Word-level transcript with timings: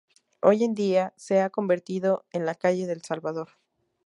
Hoy 0.41 0.63
en 0.63 0.73
día, 0.73 1.13
se 1.15 1.41
ha 1.41 1.51
convertido 1.51 2.25
en 2.31 2.43
la 2.47 2.55
calle 2.55 2.87
del 2.87 3.03
Salvador. 3.03 3.49